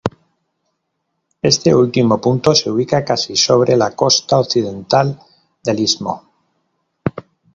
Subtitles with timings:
[1.43, 5.19] Este último punto se ubica casi sobre la costa occidental
[5.63, 6.27] del istmo.